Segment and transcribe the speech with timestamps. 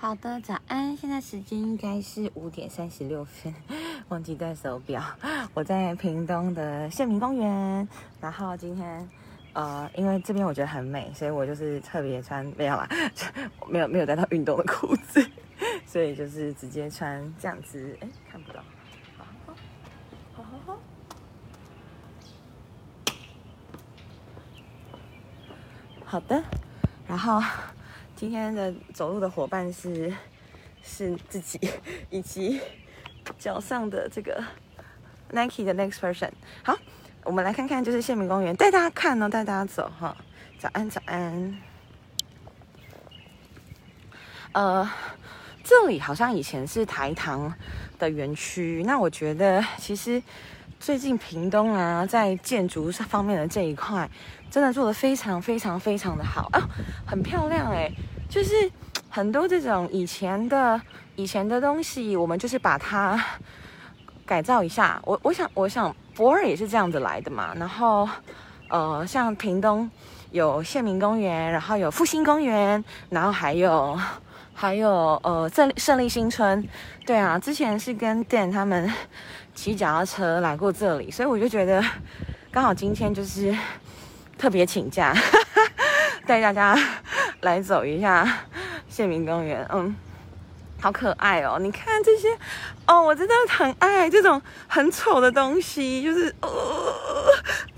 [0.00, 0.96] 好的，早安。
[0.96, 3.52] 现在时间应该是五点三十六分，
[4.08, 5.02] 忘记带手表。
[5.54, 7.88] 我在屏东的县民公园，
[8.20, 9.08] 然后今天
[9.54, 12.88] 呃，因为这边我觉得很美，所以我就是特别穿没有啦，
[13.68, 15.28] 没有没有带到运动的裤子，
[15.84, 17.98] 所以就是直接穿这样子。
[18.00, 18.62] 哎，看不到。
[19.16, 19.24] 好
[20.36, 20.78] 好好好。
[26.04, 26.40] 好的，
[27.08, 27.42] 然后。
[28.18, 30.12] 今天的走路的伙伴是
[30.82, 31.56] 是自己，
[32.10, 32.60] 以及
[33.38, 34.42] 脚上的这个
[35.30, 36.32] Nike 的 Next Version。
[36.64, 36.76] 好，
[37.22, 40.16] 我们来看看，就是县民公园，带大家看哦，带大家走哈。
[40.58, 41.60] 早安，早安。
[44.50, 44.90] 呃，
[45.62, 47.54] 这里好像以前是台糖
[48.00, 50.20] 的园区，那我觉得其实
[50.80, 54.08] 最近屏东啊，在建筑方面的这一块。
[54.50, 56.68] 真的做的非常非常非常的好啊，
[57.06, 57.92] 很漂亮哎，
[58.30, 58.54] 就是
[59.10, 60.80] 很多这种以前的
[61.16, 63.22] 以前的东西，我们就是把它
[64.24, 64.98] 改造一下。
[65.04, 67.52] 我我想我想博尔也是这样子来的嘛。
[67.56, 68.08] 然后
[68.70, 69.90] 呃，像屏东
[70.30, 74.00] 有县民公园，然后有复兴公园，然后还有
[74.54, 74.90] 还有
[75.24, 76.66] 呃胜胜利新村。
[77.04, 78.90] 对啊，之前是跟 Dan 他们
[79.60, 81.84] 骑脚踏车来过这里，所以我就觉得
[82.52, 83.52] 刚好今天就是。
[84.38, 85.12] 特别请假，
[86.24, 86.78] 带大家
[87.42, 88.24] 来走一下
[88.88, 89.66] 县民公园。
[89.72, 89.96] 嗯，
[90.80, 91.58] 好可爱哦！
[91.60, 92.28] 你看这些，
[92.86, 96.94] 哦，我真的很爱这种很丑的东西，就是哦，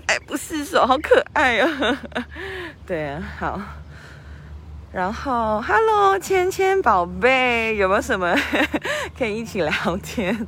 [0.05, 1.97] 爱不释手，好可爱哦。
[2.85, 3.59] 对啊，好。
[4.93, 8.35] 然后，Hello，芊芊宝贝，有没有什么
[9.17, 9.71] 可以一起聊
[10.03, 10.47] 天？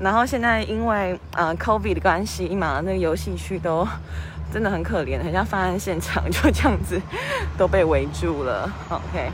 [0.00, 3.86] 然后现在因为呃 COVID 的关系嘛，那个游戏区都。
[4.50, 6.98] 真的很可怜，很像犯案现场，就这样子
[7.58, 8.66] 都被围住了。
[8.88, 9.30] OK，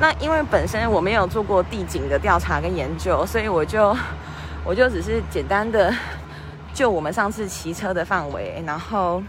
[0.00, 3.92] 那因为本身我没有做过地景的调查跟研究，所以我就
[4.64, 5.92] 我就只是简单的
[6.72, 9.20] 就我们上次骑车的范围，然后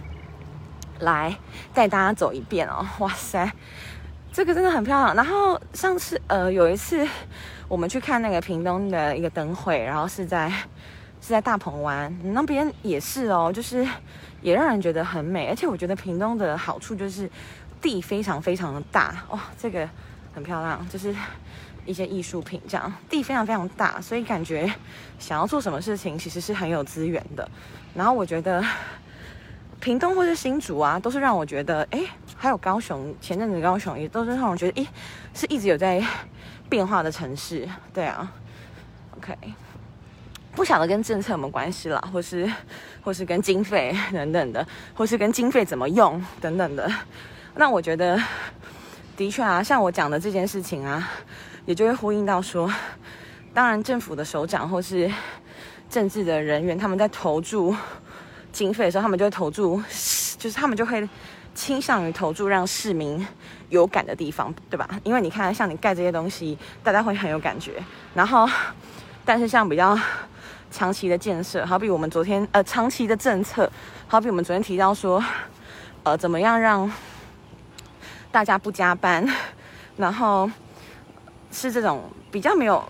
[1.00, 1.36] 来
[1.74, 2.86] 带大家走一遍哦。
[3.00, 3.52] 哇塞，
[4.34, 5.16] 这个真的很漂亮。
[5.16, 7.08] 然后上次呃有一次
[7.70, 10.50] 我们去看那个屏东的一个灯会，然后是在
[11.22, 13.88] 是在大鹏湾那边也是哦，就是。
[14.44, 17.30] 也让人觉得很美，而且我觉得屏东的好处就是
[17.82, 19.88] 地非常非常的大哇，这个
[20.36, 21.16] 很漂亮，就是
[21.86, 24.70] 一些艺术品这样，地非常非常大，所以感觉
[25.18, 27.50] 想要做什么事情其实是很有资源的。
[27.96, 28.62] 然后我觉得
[29.84, 32.00] 屏东或者新竹啊，都是让我觉得，哎，
[32.38, 34.88] 还有高雄，前阵子高雄也都是让我觉得，哎，
[35.34, 36.02] 是一直有在
[36.70, 37.68] 变化的城市。
[37.94, 38.32] 对啊
[39.18, 39.38] ，OK。
[40.56, 42.50] 不晓得跟政策有没有关系啦，或是，
[43.04, 46.90] 或是跟经费 等等的，或是跟经费怎么用等等的。
[47.56, 48.18] 那我觉得，
[49.18, 51.12] 的确啊，像我讲的这件事情啊，
[51.66, 52.72] 也就会呼应到说，
[53.54, 55.12] 当然政府的首长或是
[55.90, 57.76] 政治的人员，他们在投注
[58.54, 59.82] 经费的时候，他们就会投注，
[60.40, 61.06] 就是他们就会
[61.54, 63.28] 倾向于投注让市民
[63.70, 64.88] 有感的地方，对吧？
[65.04, 67.84] 因为你看，像你盖这些东西，大家会很有感觉。
[68.14, 68.48] 然后，
[69.26, 70.00] 但是像比较。
[70.76, 73.72] 长期的建设，好比我们昨天呃，长期的政策，
[74.08, 75.24] 好比我们昨天提到说，
[76.02, 76.92] 呃，怎么样让
[78.32, 79.24] 大家不加班，
[79.98, 80.50] 然后
[81.52, 82.84] 是这种比较没有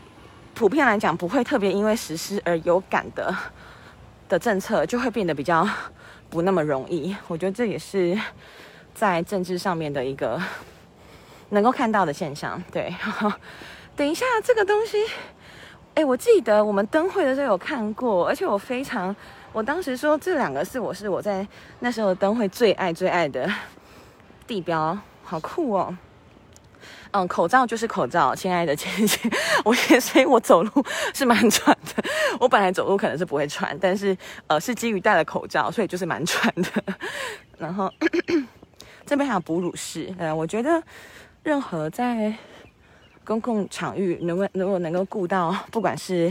[0.54, 3.36] 普遍来讲不会特别因为实施而有感的
[4.34, 5.68] 的政策，就会变得比较
[6.32, 7.16] 不那么容易。
[7.28, 8.20] 我觉得这也是
[8.96, 10.42] 在政治上面的一个
[11.50, 12.62] 能够看到的现象。
[12.72, 12.92] 对，
[13.96, 14.98] 等一下这个东西。
[15.94, 19.16] 哎，我记得我们灯会的时候有看过，而且我非常，
[19.52, 21.48] 我当时说这两个是我是我在
[21.82, 23.48] 那时候灯会最爱最爱的
[24.48, 25.96] 地标，好酷哦。
[27.14, 29.18] 嗯，口罩就是口罩，亲爱的姐姐，
[29.64, 30.72] 我也所以我走路
[31.14, 32.04] 是蛮喘的。
[32.40, 34.16] 我本来走路可能是不会喘，但是
[34.48, 36.84] 呃是基于戴了口罩，所以就是蛮喘的。
[37.58, 37.92] 然后
[39.06, 40.84] 这边还有哺乳室，呃，我觉得
[41.44, 42.34] 任何在。
[43.26, 46.30] 公共场域能够如果能够顾到，不管是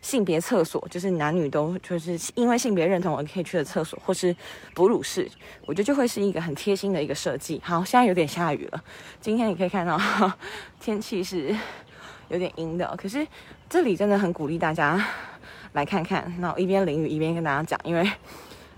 [0.00, 4.34] 性别厕所，就是男女都就是因为性别认同而可以去的厕所，或是
[4.74, 5.28] 哺乳室，
[5.66, 7.60] 我觉得就会是一个很贴心的一个设计。
[7.64, 8.82] 好，现在有点下雨了，
[9.20, 10.00] 今天你可以看到
[10.80, 11.54] 天气是
[12.28, 13.26] 有点阴的，可是
[13.68, 15.04] 这里真的很鼓励大家
[15.72, 16.32] 来看看。
[16.38, 18.10] 那一边淋雨一边跟大家讲，因为。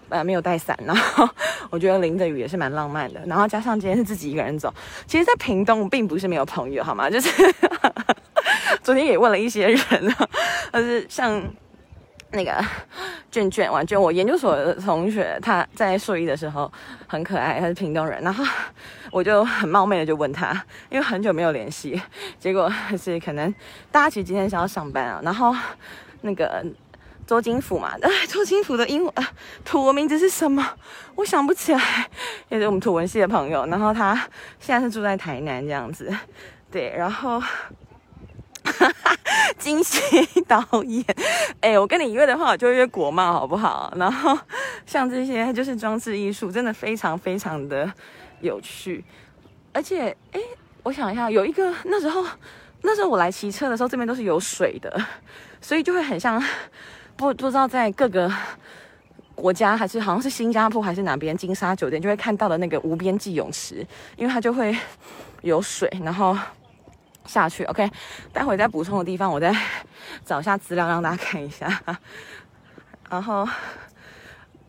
[0.09, 1.27] 呃，没有带伞，然后
[1.71, 3.23] 我觉得淋着雨也是蛮浪漫的。
[3.25, 4.71] 然后加上今天是自己一个人走，
[5.07, 7.09] 其实，在屏东并不是没有朋友，好吗？
[7.09, 7.31] 就是
[8.83, 10.15] 昨天也问了一些人，
[10.71, 11.43] 但是像
[12.33, 12.65] 那个
[13.31, 16.71] 卷卷玩卷，我研究所的同学他在硕一的时候
[17.07, 18.45] 很可爱，他是屏东人，然后
[19.13, 20.53] 我就很冒昧的就问他，
[20.89, 22.01] 因为很久没有联系，
[22.39, 23.55] 结果是可能
[23.91, 25.55] 大家其实今天是要上班啊，然后
[26.23, 26.65] 那个
[27.27, 29.15] 周金福嘛，哎，周金福的英文
[29.65, 30.67] 土文名字是什么？
[31.17, 31.81] 我想不起来，
[32.49, 34.15] 也是我们土文系的朋友，然后他
[34.59, 36.11] 现在是住在台南这样子，
[36.71, 37.43] 对，然后。
[38.65, 39.17] 哈哈
[39.59, 40.01] 惊喜
[40.47, 41.05] 导演，
[41.61, 43.93] 哎，我跟你约的话，我就约国贸，好不好？
[43.97, 44.39] 然后
[44.87, 47.91] 像这些就是装置艺术，真的非常非常的
[48.41, 49.05] 有趣。
[49.73, 50.41] 而且，哎，
[50.83, 52.25] 我想一下，有一个那时候，
[52.83, 55.05] 那时候我来骑车的时候，这边都是有水的，
[55.61, 56.43] 所以就会很像
[57.17, 58.31] 不不知道在各个
[59.35, 63.87] 国家还是好像是新加坡还是哪边金沙酒店就会看到的那个无边际泳池，
[64.17, 64.77] 因为它就会
[65.43, 66.37] 有水，然后。
[67.27, 67.91] 下去，OK。
[68.33, 69.55] 待会再补充的地方，我再
[70.25, 71.69] 找一下资料让大家看一下。
[73.09, 73.47] 然后，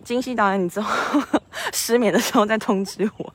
[0.04, 1.22] 金熙导演，你之后
[1.72, 3.34] 失眠的时候再通知我，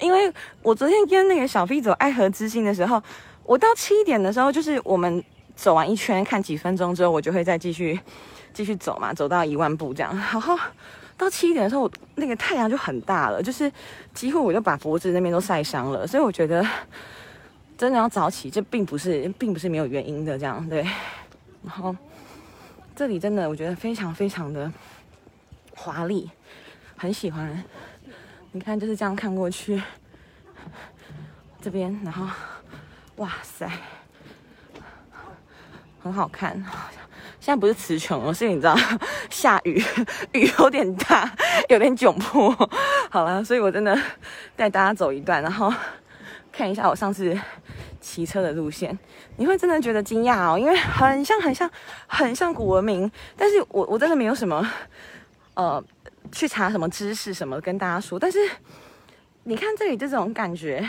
[0.00, 0.32] 因为
[0.62, 3.00] 我昨天跟那个小 V 走爱河之心的时候，
[3.44, 5.22] 我到七点的时候，就是我们
[5.54, 7.98] 走完一圈，看几分钟之后，我就会再继续
[8.52, 10.12] 继续走嘛，走到一万步这样。
[10.12, 10.58] 然后
[11.16, 13.70] 到七点的时候，那个太阳就很大了，就是
[14.12, 16.66] 几乎我就把脖子那边都晒伤了，所以我觉得。
[17.78, 20.82] 真的要早起，这并不是，并不是没有原因的，这样对。
[21.62, 21.94] 然后
[22.96, 24.70] 这里真的，我觉得非常非常的
[25.76, 26.28] 华丽，
[26.96, 27.62] 很喜欢。
[28.50, 29.80] 你看，就是这样看过去，
[31.60, 32.26] 这边，然后，
[33.16, 33.70] 哇塞，
[36.02, 36.60] 很好看。
[37.38, 38.76] 现在不是词穷而，是你知道，
[39.30, 39.80] 下雨，
[40.34, 41.32] 雨有点大，
[41.68, 42.50] 有点窘迫。
[43.08, 43.96] 好了，所以我真的
[44.56, 45.72] 带大家走一段，然后。
[46.58, 47.38] 看一下我上次
[48.00, 48.98] 骑车的路线，
[49.36, 51.70] 你会真的觉得惊讶哦，因为很像很像
[52.08, 54.68] 很像古文明，但是我我真的没有什么
[55.54, 55.80] 呃
[56.32, 58.40] 去查什么知识什么跟大家说，但是
[59.44, 60.84] 你看这里这种感觉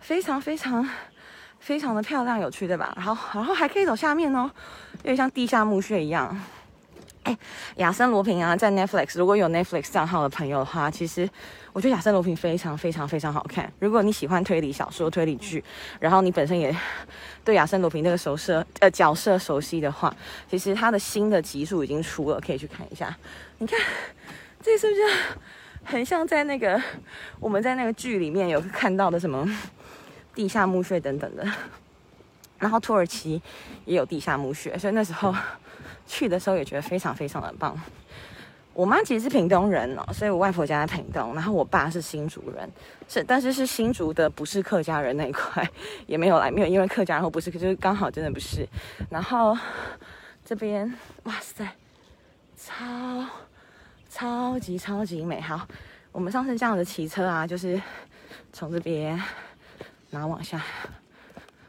[0.00, 0.86] 非常非常
[1.60, 2.92] 非常的漂亮有趣对吧？
[2.94, 4.50] 然后然后还可以走下面哦，
[4.98, 6.38] 有点像地下墓穴一样。
[7.24, 7.36] 哎，
[7.76, 11.28] 亚森罗平啊，在 Netflix 如果有 Netflix 账号的朋友的话，其实
[11.72, 13.72] 我觉得亚森罗平非常非常非常好看。
[13.78, 15.64] 如果你喜欢推理小说、推理剧，
[15.98, 16.74] 然后你本身也
[17.42, 20.14] 对亚森罗平这个熟色呃角色熟悉的话，
[20.50, 23.16] 其实他的新的集数已经出了，可以去看一下。
[23.56, 23.80] 你看，
[24.62, 25.02] 这是不是
[25.82, 26.78] 很像在那个
[27.40, 29.48] 我们在那个剧里面有看到的什么
[30.34, 31.50] 地下墓穴等等的？
[32.58, 33.40] 然后土耳其
[33.86, 35.34] 也有地下墓穴，所以那时候。
[36.06, 37.78] 去的时候也觉得非常非常的棒。
[38.72, 42.68] 我妈其实是屏东人哦，所以我外婆家在屏东，然后我爸是新竹人，
[43.08, 45.64] 是但是是新竹的，不是客家人那一块，
[46.08, 48.68] 也没有来，没有因为客家然后不是，就是刚好真的不是。
[49.08, 49.56] 然后
[50.44, 50.92] 这边
[51.22, 51.64] 哇塞，
[52.56, 53.24] 超
[54.10, 55.68] 超级超级美好。
[56.10, 57.80] 我们上次这样子骑车啊，就是
[58.52, 59.16] 从这边
[60.10, 60.60] 然后往下，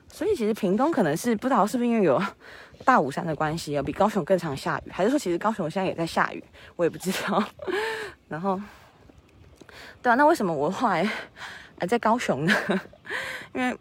[0.10, 2.20] 所以其实屏东可能是不知道是不是因为有。
[2.84, 6.44] 大武山的关系要，比高雄更常下雨，还是说其实高雄现在也在下雨？
[6.76, 7.44] 我也不知道。
[8.28, 8.60] 然后，
[10.02, 11.10] 对啊，那为什么我后来
[11.80, 12.54] 还在高雄呢？
[13.54, 13.78] 因为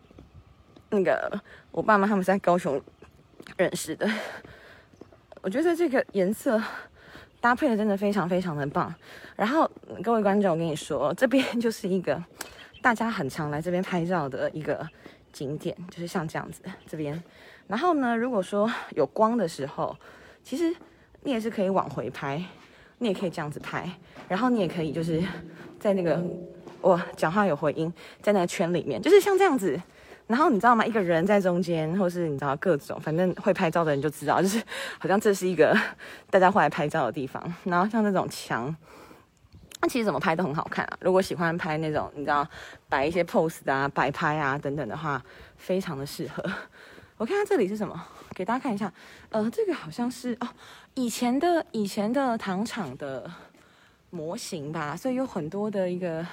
[0.90, 2.80] 那个我爸妈他们在高雄
[3.56, 4.08] 认识的。
[5.42, 6.62] 我觉得这个颜色
[7.40, 8.94] 搭配的真的非常非常的棒。
[9.36, 9.70] 然后
[10.02, 12.22] 各位观众，我跟你说，这边就是一个
[12.80, 14.88] 大家很常来这边拍照的一个
[15.32, 17.22] 景点，就是像这样子这边。
[17.66, 19.96] 然后呢，如果说有光的时候，
[20.42, 20.74] 其实
[21.22, 22.42] 你也是可以往回拍，
[22.98, 23.90] 你也可以这样子拍，
[24.28, 25.22] 然后你也可以就是
[25.80, 26.22] 在那个
[26.80, 29.80] 我讲话有回音，在那个圈里面，就是像这样子。
[30.26, 30.86] 然后你知道吗？
[30.86, 34.58] 一个人在中间，或是你知道各种，反正会拍照的人就知道，就是
[34.98, 35.76] 好像这是一个
[36.30, 37.42] 大家会来拍照的地方。
[37.64, 38.74] 然后像那种墙，
[39.82, 40.96] 那其实怎么拍都很好看啊。
[41.02, 42.46] 如果喜欢拍那种你知道
[42.88, 45.22] 摆一些 pose 啊、摆拍啊等等的话，
[45.58, 46.42] 非常的适合。
[47.16, 48.92] 我看看这里是什么，给大家看一下。
[49.30, 50.48] 呃，这个好像是哦，
[50.94, 53.30] 以前的以前的糖厂的
[54.10, 56.26] 模型吧，所以有很多的一个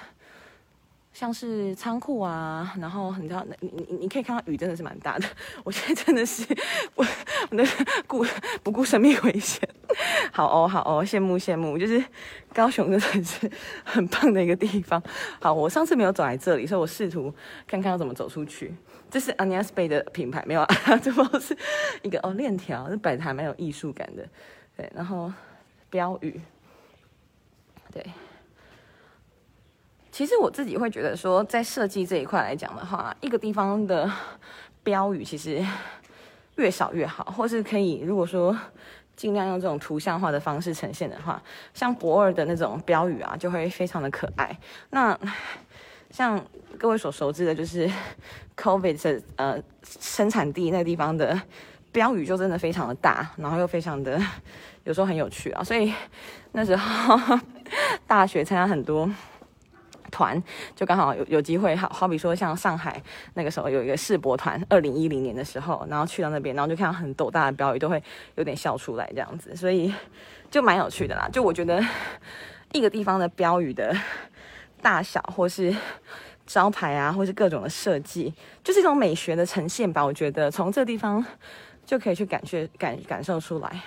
[1.14, 5.28] 像是仓库啊，然后你知道，你你你可以看到雨真的是蛮大的。
[5.64, 6.46] 我现在真的是
[6.96, 7.06] 我
[7.52, 7.64] 那
[8.08, 8.26] 顾
[8.64, 9.68] 不顾生命危险，
[10.32, 12.04] 好哦好哦，羡慕羡慕，就是
[12.54, 13.52] 高雄真的是
[13.84, 15.02] 很棒的一个地方。
[15.42, 17.34] 好，我上次没有走来这里，所以我试图
[17.68, 18.74] 看看要怎么走出去。
[19.10, 20.98] 这是 a n i a s Bay 的品牌，没有啊？
[21.04, 21.56] 这不是
[22.02, 24.26] 一个哦链条，这摆的还蛮有艺术感的。
[24.78, 25.32] 对，然后
[25.90, 26.40] 标语，
[27.92, 28.06] 对。
[30.12, 34.12] 其实我自己会觉得说，在设计这一块来讲的话，一个地方的
[34.84, 35.66] 标语其实
[36.58, 38.56] 越少越好，或是可以如果说
[39.16, 41.42] 尽量用这种图像化的方式呈现的话，
[41.74, 44.60] 像博二的那种标语啊，就会非常的可爱。
[44.90, 45.18] 那
[46.10, 46.44] 像
[46.78, 47.90] 各位所熟知的，就是
[48.58, 51.42] COVID 的呃生产地那地方的
[51.94, 54.22] 标语，就真的非常的大，然后又非常的
[54.84, 55.64] 有时候很有趣啊。
[55.64, 55.94] 所以
[56.52, 57.40] 那时候
[58.06, 59.10] 大学参加很多。
[60.12, 60.42] 团
[60.76, 63.02] 就刚好有有机会，好好比说像上海
[63.34, 68.02] 那个时候有一个世博团，二零一零年的时候，然后去到那边，然后就看到很斗大的标语，都会
[68.36, 69.92] 有点笑出来这样子，所以
[70.52, 71.28] 就蛮有趣的啦。
[71.32, 71.84] 就我觉得
[72.74, 73.96] 一个地方的标语的
[74.82, 75.76] 大小，或是
[76.46, 80.06] 招牌啊，或是各种的设计，就是一种美学的呈现吧。
[80.06, 81.26] 我觉得从这地方
[81.86, 83.82] 就可以去感觉感感受出来。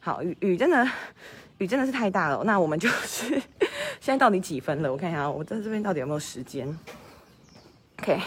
[0.00, 0.88] 好，雨雨真的。
[1.58, 3.30] 雨真的是太大了，那我们就是
[4.00, 4.90] 现在到底几分了？
[4.90, 6.78] 我看一下，我在这边到底有没有时间
[7.98, 8.20] ？OK，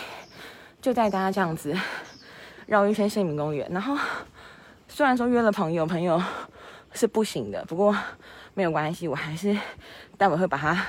[0.81, 1.73] 就带大家这样子
[2.65, 3.65] 绕一圈县民公园。
[3.71, 3.97] 然后
[4.89, 6.21] 虽然说约了朋友，朋友
[6.91, 7.95] 是不行的，不过
[8.53, 9.57] 没有关系，我还是
[10.17, 10.85] 待会会把它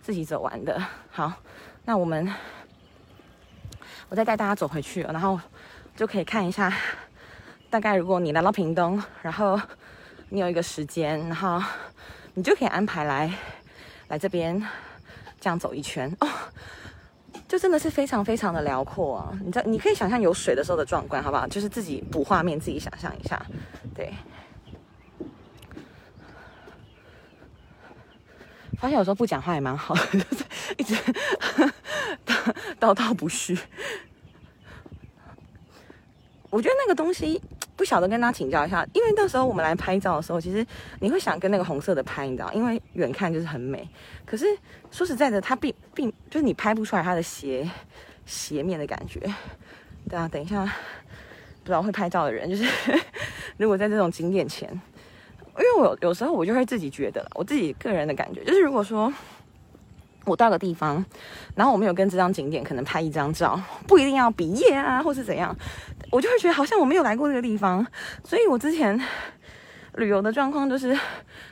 [0.00, 0.82] 自己走完的。
[1.10, 1.30] 好，
[1.84, 2.32] 那我们
[4.08, 5.38] 我再带大家走回去，然后
[5.94, 6.72] 就可以看一下，
[7.68, 9.60] 大概如果你来到屏东，然后。
[10.28, 11.62] 你有一个时间，然后
[12.34, 13.32] 你就可以安排来
[14.08, 14.60] 来这边
[15.40, 16.28] 这样走一圈哦，
[17.46, 19.38] 就真的是非常非常的辽阔啊！
[19.44, 21.46] 你知道，你可以想象有水的时候的壮观，好不好？
[21.46, 23.40] 就是自己补画面，自己想象一下。
[23.94, 24.12] 对，
[28.78, 30.44] 发现有时候不讲话也蛮好的，就 是
[30.76, 30.94] 一直
[32.80, 33.56] 叨叨不续。
[36.50, 37.40] 我觉得那个东西。
[37.76, 40.66] 不晓得跟大家请教一下，因为那时候我们来拍照的时候，其实
[41.00, 43.88] 你会想跟那个红色的拍，你知道，因为远看就是很美。
[44.24, 44.46] 可是
[44.90, 47.70] 说实在的，它并并就是你拍不出来它的斜
[48.24, 49.20] 斜面的感觉。
[50.08, 52.64] 对啊，等一下，不知道会拍照的人，就是
[53.58, 54.68] 如果在这种景点前，
[55.58, 59.12] 因为我有时候我就会自己觉得，我自己个人的感觉就是，如果说。
[60.26, 61.02] 我到个地方，
[61.54, 65.56] 然后我没有跟这张景点可能拍一张照，不一定要毕业啊，或是怎样，
[66.10, 67.86] 我就会觉得好像我没有来过这个地方。
[68.24, 69.00] 所以我之前
[69.94, 70.98] 旅游的状况就是，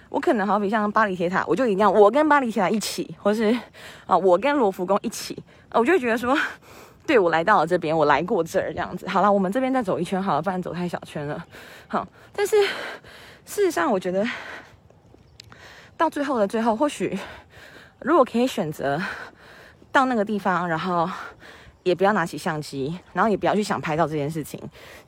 [0.09, 3.57] 我可能好比像巴黎铁塔，我就一定要我跟巴黎铁塔一起，或是
[4.07, 5.41] 啊我跟罗浮宫一起，
[5.71, 6.37] 我就会觉得说，
[7.07, 9.09] 对我来到了这边，我来过这儿这样子。
[9.09, 11.47] 好了，我们这边再走一圈好了，不然走太小圈了。
[11.87, 12.61] 好，但是
[13.45, 14.27] 事实上，我觉得
[15.97, 17.17] 到最后的最后，或许。
[18.05, 19.01] 如果可以选择
[19.91, 21.09] 到那个地方，然后
[21.85, 24.61] 也不要拿起相机，然后也不要去想拍照这件事情，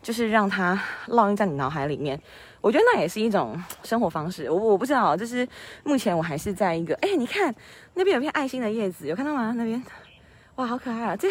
[0.03, 2.19] 就是让它烙印在你脑海里面。
[2.63, 4.51] 我觉得那也是一种生活方式。
[4.51, 5.47] 我我不知道，就是
[5.85, 7.55] 目前我还是在一个，哎，你看
[7.93, 9.53] 那边有片爱心的叶子，有看到吗？
[9.55, 9.83] 那边，
[10.55, 11.15] 哇，好可爱啊！
[11.15, 11.29] 这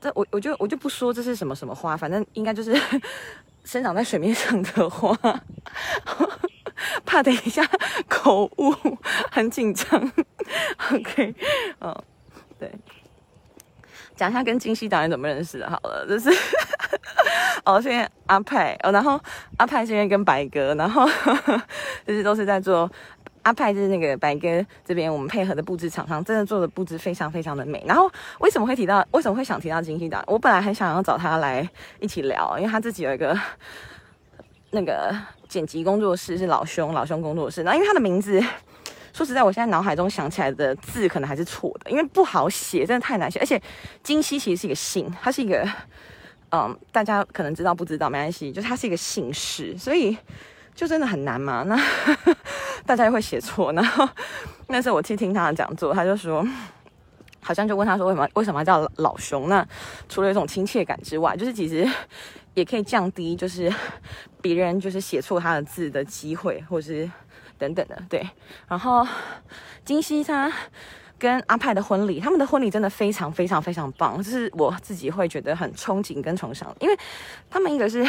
[0.00, 2.76] 这我我就我就不说这是什么什么花，反正应该就是
[3.62, 5.16] 生长在水面上的花。
[7.04, 7.62] 怕等一下
[8.08, 8.74] 口误，
[9.30, 10.12] 很紧张。
[10.92, 11.34] OK，
[11.80, 11.94] 嗯，
[12.58, 12.70] 对，
[14.14, 15.68] 讲一下跟金熙导演怎么认识的。
[15.68, 16.30] 好了，就是
[17.64, 19.20] 哦，现在阿派哦，然后
[19.56, 21.08] 阿派现在跟白哥，然后
[22.06, 22.90] 就是都是在做
[23.42, 27.82] 阿派，就是那个白哥这边我们配合的布置厂商，真的做的布置非常非常的美。
[27.86, 30.24] 然后为什么会提到，为什么会想提到金熙导演？
[30.28, 31.68] 我本来很想要找他来
[32.00, 33.36] 一起聊，因为他自己有一个
[34.76, 35.16] 那个。
[35.48, 37.62] 剪辑工作室是老兄，老兄工作室。
[37.62, 38.42] 然后因为他的名字，
[39.12, 43.38] 说实在，我现在脑海中想起来的字可能还是错的，因为不好写，真的太难写。
[43.38, 43.62] 而且
[44.02, 45.64] 金熙其实是一个姓，他是一个，
[46.50, 50.18] 嗯，大家可能知道不知道没关系，就是他是一个姓氏，所以
[50.74, 51.62] 就真的很难嘛。
[51.62, 51.80] 那
[52.84, 53.72] 大家也会写错。
[53.72, 54.06] 然后
[54.66, 56.44] 那时候我去听他的讲座，他就说，
[57.40, 59.48] 好像就问他说为什么为什么叫老兄？
[59.48, 59.64] 那
[60.08, 61.88] 除了一种亲切感之外，就是其实。
[62.56, 63.72] 也可以降低，就是
[64.42, 67.08] 别人就是写错他的字的机会，或是
[67.56, 68.28] 等等的，对。
[68.66, 69.06] 然后
[69.84, 70.52] 金希他。
[71.18, 76.96] 跟阿派的婚礼，他们的婚礼真的非常非常非常棒，就是我自己会觉得很憧憬跟崇尚，因为
[77.48, 78.02] 他们一个是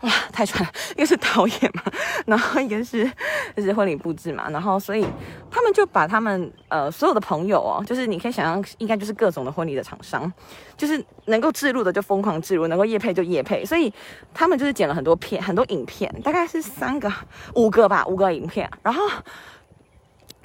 [0.00, 1.82] 哇太帅了，一个是导演嘛，
[2.26, 3.08] 然后一个是
[3.56, 5.06] 就是婚礼布置嘛，然后所以
[5.50, 10.32] 他们就把他们呃所有的朋友哦，就是你可以想象应该就是各种的婚礼的厂商，
[10.76, 13.92] 就是能够置入的就疯狂置入，能够夜配就夜配，所以
[14.34, 17.12] 他们就是剪了很多片很多影片，大概是三个
[17.54, 19.00] 五个吧，五个影片，然后。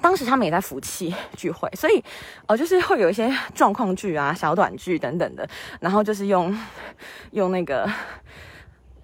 [0.01, 2.03] 当时他们也在服气 聚会，所以，
[2.47, 5.47] 呃，就是会有一些状况剧啊、小短剧等等的，
[5.79, 6.57] 然后就是用
[7.31, 7.87] 用那个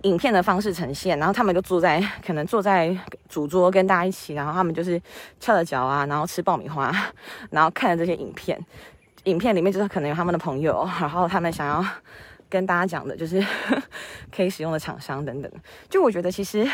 [0.02, 2.96] 影片的方式呈现，然后他们就坐在可能坐在
[3.30, 5.00] 主桌跟大家一起，然后他们就是
[5.40, 6.92] 翘着脚啊，然后吃爆米花，
[7.52, 8.60] 然后看着这些影片，
[9.26, 11.86] 影片里面就是可能有他们的朋友，然后他们想要
[12.50, 13.46] 跟大家讲的就是
[14.36, 15.52] 可以使用的厂商等等，
[15.90, 16.68] 就我觉得其实。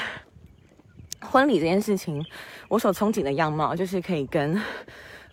[1.24, 2.24] 婚礼这件事情，
[2.68, 4.62] 我所憧憬的样貌就是可以跟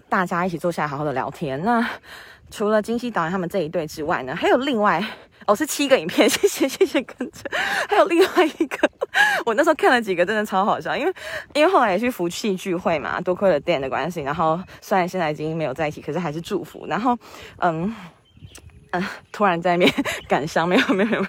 [0.09, 1.63] 大家一起坐下来好好的聊天。
[1.63, 1.87] 那
[2.51, 5.01] 除了金熙导演他们这一对之外呢，还有另外
[5.47, 7.49] 哦是七个影片， 谢谢谢谢跟着，
[7.89, 8.91] 还有另外一个，
[9.47, 11.13] 我那时候看了几个，真的超好笑，因为
[11.55, 16.87] 因为后来也去福气聚会嘛，多亏了 Dan 的关系，然后虽然现在已经没有在一起，可是还是祝福。
[16.89, 17.17] 然后
[17.59, 17.95] 嗯
[18.91, 19.89] 嗯，突然在面
[20.27, 21.27] 感伤，没有没有没有，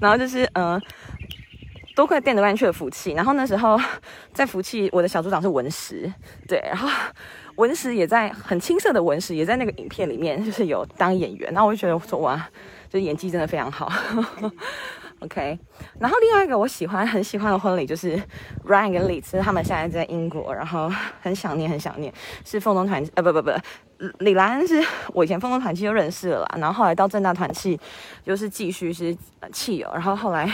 [0.00, 0.80] 然后就是嗯。
[1.94, 3.78] 多亏电的关去了福气，然后那时候
[4.34, 6.12] 在福气，我的小组长是文石，
[6.48, 6.88] 对，然后
[7.56, 12.48] 文石也在很青涩的文石也在那个影片里面，就是有当演员，然后我就觉得说哇，
[12.90, 13.90] 就演技真的非常好。
[15.20, 15.56] OK，
[16.00, 18.20] 然后另外一个我喜欢很喜欢的婚礼就是
[18.66, 20.90] Ryan 跟 Liz，他们现在在英国，然后
[21.22, 22.12] 很想念很想念，
[22.44, 23.50] 是凤东团呃不不不，
[24.18, 24.84] 李兰是
[25.14, 27.78] 我以前凤东团契就认识了，然后后来到正大团契
[28.24, 29.16] 就是继续是
[29.52, 30.50] 契友，然后后来。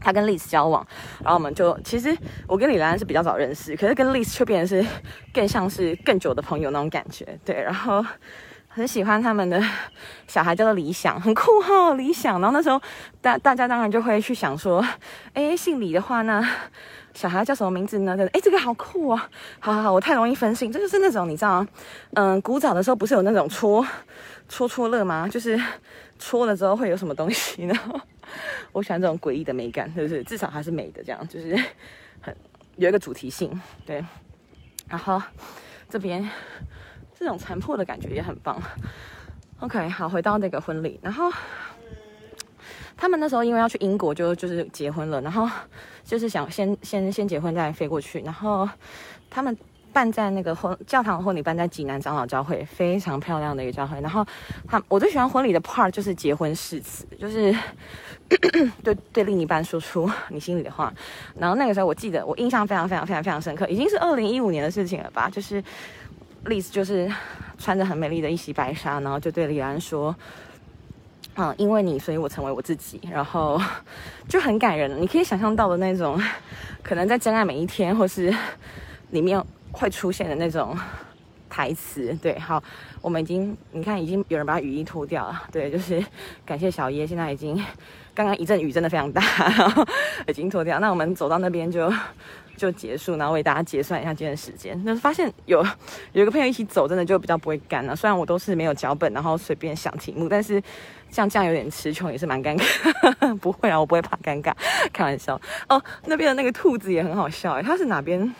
[0.00, 0.86] 他跟丽丝交往，
[1.22, 4.88] 然后我们就其实我跟李兰是比较早认识，可是跟丽丝却变成是
[5.32, 7.26] 更像是更久的朋友那种感觉。
[7.44, 8.04] 对，然后
[8.68, 9.62] 很喜欢他们的
[10.26, 12.40] 小孩叫做理想， 很酷哈，理想。
[12.40, 12.80] 然后那时候
[13.20, 14.84] 大大家当然就会去想说，
[15.32, 16.44] 哎，姓李的话呢，
[17.14, 18.16] 小孩叫什么名字呢？
[18.32, 19.28] 哎，这个好酷啊！
[19.60, 21.64] 好好好，我太容易分心，这就是那种你知道，
[22.14, 23.86] 嗯，古早的时候不是有那种戳
[24.48, 25.28] 戳戳乐吗？
[25.28, 25.60] 就是
[26.18, 27.74] 戳了之后会有什么东西呢？
[28.72, 30.22] 我喜欢这种诡异的美感，是不是？
[30.24, 31.56] 至少还是美的，这样就是
[32.20, 32.36] 很
[32.76, 34.04] 有一个主题性，对。
[34.88, 35.20] 然后
[35.88, 36.28] 这边
[37.18, 38.60] 这种残破的感觉也很棒。
[39.60, 41.32] OK，好，回到那个婚礼，然后
[42.96, 45.48] 他们那时候因为要去英国，就就是结婚了，然后
[46.04, 48.68] 就是想先先先结婚再飞过去，然后
[49.30, 49.56] 他们。
[49.94, 53.98] 办在那个婚教堂婚礼办在济南长老教会，非常漂亮的一个教会。
[54.00, 54.26] 然后
[54.66, 57.56] 他我最喜欢婚礼的 part 就是结婚誓词，就是
[58.82, 60.92] 对对另一半说出你心里的话。
[61.38, 65.30] 然后那个时候我记得我印象非常非常非常非常深刻，已经是二零一五年的事情了吧？
[65.30, 65.62] 就是
[66.46, 67.08] 丽子就是
[67.56, 70.14] 穿着很美丽的一袭白纱，然后就对李安说
[71.36, 73.60] ：“嗯，因为你，所以我成为我自己。”然后
[74.28, 76.20] 就很感人，你可以想象到的那种，
[76.82, 78.34] 可能在真爱每一天，或是
[79.10, 79.40] 里面。
[79.74, 80.76] 会出现的那种
[81.50, 82.62] 台词，对，好，
[83.02, 86.02] 我们已经，你看，已经有人把雨衣脱掉了，对，就是
[86.46, 87.60] 感谢小耶，现在已经，
[88.14, 89.84] 刚刚一阵雨真的非常大，然 后
[90.26, 91.92] 已经脱掉，那我们走到那边就
[92.56, 95.64] 就结束，然后为大家结算一下今天的时间，那发现有
[96.12, 100.62] 有一个朋友一起走，真的就比较不会干了，虽然我都是没有脚本，然后随便想题目，但是
[101.10, 104.52] 像这样有点词穷也是蛮尴尬， 不会啊，我不会怕尴尬，
[104.92, 108.34] 开玩笑，哦，那边的那个兔子也很好笑，哎，它是哪边？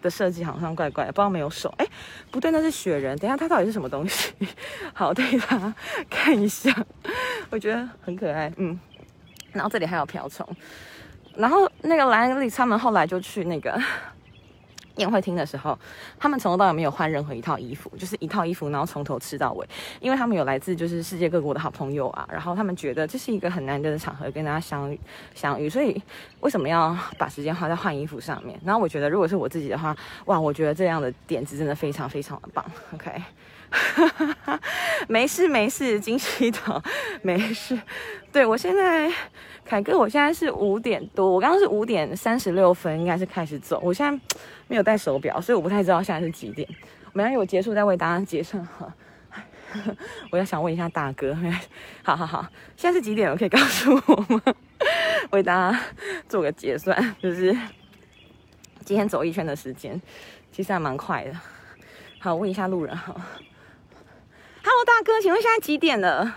[0.00, 1.72] 的设计好像怪怪，不知道没有手。
[1.78, 1.86] 哎，
[2.30, 3.16] 不对，那是雪人。
[3.18, 4.32] 等一下，它到底是什么东西？
[4.92, 5.74] 好，对它
[6.08, 6.74] 看一下，
[7.50, 8.52] 我觉得很可爱。
[8.56, 8.78] 嗯，
[9.52, 10.46] 然后这里还有瓢虫。
[11.36, 13.80] 然后那个兰利他们后来就去那个。
[15.00, 15.76] 宴会厅的时候，
[16.18, 19.66] 他们从头到尾没有换任何一套衣服，就是一套衣服，然后从头吃到尾。
[19.98, 25.00] 因为他们有来自就是世界各国的好朋友啊，然后他们觉得这是一个很难得的场合跟大家相遇
[25.34, 26.00] 相遇，所以
[26.40, 28.60] 为什么要把时间花在换衣服上面？
[28.64, 32.64] 然后我觉得如果是我自己的话，哇，我觉得这样的点子真的非常非常的棒。
[32.94, 33.10] OK，
[35.08, 36.82] 没事没事，惊喜的
[37.22, 37.78] 没事。
[38.30, 39.10] 对我现在。
[39.70, 43.80] 凯哥，我现在是五点多，我刚刚是五点三十六分，应该是开始走。
[43.84, 44.20] 我现在
[44.66, 46.68] 没有带手表，所以我不太知道现在是几点。
[47.12, 48.92] 没关系，我结束再为大家结算哈。
[50.32, 51.38] 我要想问一下大哥，
[52.02, 52.44] 好好好，
[52.76, 53.36] 现在是几点？
[53.36, 54.42] 可以告诉我吗？
[55.30, 55.80] 为大家
[56.28, 57.56] 做个结算，就是
[58.84, 60.02] 今天走一圈的时间，
[60.50, 61.32] 其实还蛮快的。
[62.18, 63.14] 好，问一下路人哈。
[64.64, 66.34] Hello，大哥，请问现在几点了？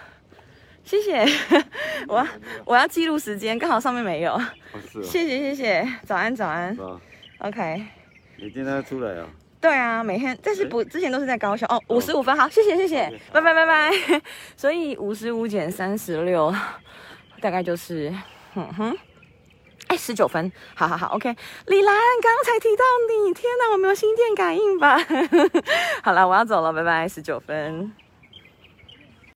[0.83, 1.25] 谢谢，
[2.07, 2.25] 我
[2.65, 4.39] 我要记录时间，刚好上面没有。
[5.01, 6.77] 谢谢谢谢，早安早安。
[7.39, 7.83] OK。
[8.37, 9.27] 你今天出来啊？
[9.61, 11.81] 对啊，每天，但是不之前都是在高校哦。
[11.87, 13.91] 五十五分，好，谢谢谢谢，拜拜拜拜。
[14.57, 16.53] 所以五十五减三十六，
[17.39, 18.13] 大概就是，
[18.53, 18.97] 哼哼，
[19.87, 20.51] 哎，十九分。
[20.75, 21.33] 好好好，OK。
[21.67, 24.97] 李兰，刚才提到你，天哪，我没有心电感应吧？
[26.03, 27.93] 好了，我要走了，拜拜，十九分。